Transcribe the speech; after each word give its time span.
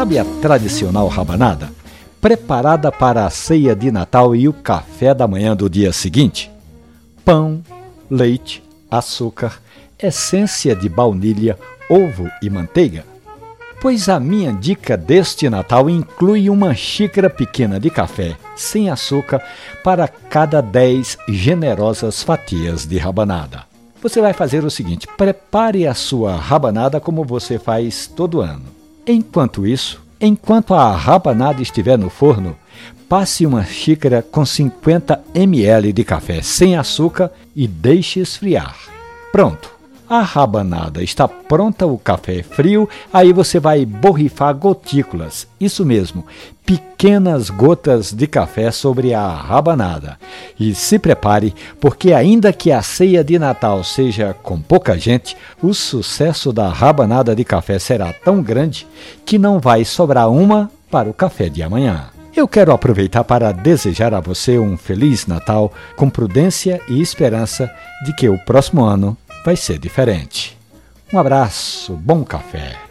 Sabe 0.00 0.18
a 0.18 0.24
tradicional 0.40 1.08
rabanada? 1.08 1.70
Preparada 2.22 2.90
para 2.90 3.26
a 3.26 3.28
ceia 3.28 3.76
de 3.76 3.92
Natal 3.92 4.34
e 4.34 4.48
o 4.48 4.52
café 4.54 5.12
da 5.12 5.28
manhã 5.28 5.54
do 5.54 5.68
dia 5.68 5.92
seguinte? 5.92 6.50
Pão, 7.22 7.62
leite, 8.10 8.62
açúcar, 8.90 9.60
essência 10.02 10.74
de 10.74 10.88
baunilha, 10.88 11.58
ovo 11.90 12.30
e 12.40 12.48
manteiga? 12.48 13.04
Pois 13.78 14.08
a 14.08 14.18
minha 14.18 14.54
dica 14.54 14.96
deste 14.96 15.50
Natal 15.50 15.90
inclui 15.90 16.48
uma 16.48 16.74
xícara 16.74 17.28
pequena 17.28 17.78
de 17.78 17.90
café 17.90 18.38
sem 18.56 18.88
açúcar 18.88 19.42
para 19.84 20.08
cada 20.08 20.62
10 20.62 21.18
generosas 21.28 22.22
fatias 22.22 22.86
de 22.86 22.96
rabanada. 22.96 23.64
Você 24.02 24.22
vai 24.22 24.32
fazer 24.32 24.64
o 24.64 24.70
seguinte: 24.70 25.06
prepare 25.18 25.86
a 25.86 25.92
sua 25.92 26.36
rabanada 26.36 26.98
como 26.98 27.22
você 27.22 27.58
faz 27.58 28.06
todo 28.06 28.40
ano. 28.40 28.79
Enquanto 29.12 29.66
isso, 29.66 30.00
enquanto 30.20 30.72
a 30.72 30.94
rabanada 30.94 31.60
estiver 31.60 31.98
no 31.98 32.08
forno, 32.08 32.56
passe 33.08 33.44
uma 33.44 33.64
xícara 33.64 34.22
com 34.22 34.46
50 34.46 35.20
ml 35.34 35.92
de 35.92 36.04
café 36.04 36.40
sem 36.42 36.76
açúcar 36.76 37.32
e 37.56 37.66
deixe 37.66 38.20
esfriar. 38.20 38.76
Pronto! 39.32 39.79
A 40.10 40.22
rabanada 40.22 41.04
está 41.04 41.28
pronta, 41.28 41.86
o 41.86 41.96
café 41.96 42.40
é 42.40 42.42
frio, 42.42 42.88
aí 43.12 43.32
você 43.32 43.60
vai 43.60 43.86
borrifar 43.86 44.52
gotículas, 44.56 45.46
isso 45.60 45.86
mesmo, 45.86 46.26
pequenas 46.66 47.48
gotas 47.48 48.12
de 48.12 48.26
café 48.26 48.72
sobre 48.72 49.14
a 49.14 49.28
rabanada. 49.28 50.18
E 50.58 50.74
se 50.74 50.98
prepare, 50.98 51.54
porque 51.78 52.12
ainda 52.12 52.52
que 52.52 52.72
a 52.72 52.82
ceia 52.82 53.22
de 53.22 53.38
Natal 53.38 53.84
seja 53.84 54.34
com 54.42 54.60
pouca 54.60 54.98
gente, 54.98 55.36
o 55.62 55.72
sucesso 55.72 56.52
da 56.52 56.68
rabanada 56.68 57.32
de 57.36 57.44
café 57.44 57.78
será 57.78 58.12
tão 58.12 58.42
grande 58.42 58.88
que 59.24 59.38
não 59.38 59.60
vai 59.60 59.84
sobrar 59.84 60.28
uma 60.28 60.68
para 60.90 61.08
o 61.08 61.14
café 61.14 61.48
de 61.48 61.62
amanhã. 61.62 62.06
Eu 62.34 62.48
quero 62.48 62.72
aproveitar 62.72 63.22
para 63.22 63.52
desejar 63.52 64.12
a 64.12 64.18
você 64.18 64.58
um 64.58 64.76
feliz 64.76 65.28
Natal 65.28 65.72
com 65.94 66.10
prudência 66.10 66.80
e 66.88 67.00
esperança 67.00 67.70
de 68.04 68.12
que 68.12 68.28
o 68.28 68.38
próximo 68.38 68.82
ano 68.82 69.16
vai 69.44 69.56
ser 69.56 69.78
diferente. 69.78 70.56
Um 71.12 71.18
abraço, 71.18 71.94
bom 71.94 72.24
café. 72.24 72.89